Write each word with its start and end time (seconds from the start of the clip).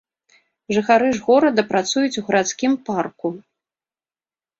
Жыхары 0.77 1.09
ж 1.17 1.19
горада 1.27 1.65
працуюць 1.71 2.19
у 2.21 2.23
гарадскім 2.29 2.73
парку. 2.87 3.27